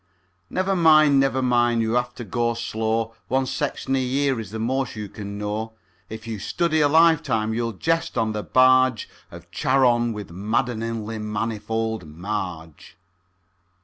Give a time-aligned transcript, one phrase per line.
[0.49, 4.49] Never mind, never mind, you have got to go slow, One section a year is
[4.49, 5.73] the most you can know;
[6.09, 11.19] If you study a life time, you'll jest on the barge Of Charon with madd'ningly
[11.21, 12.97] manifold Marge.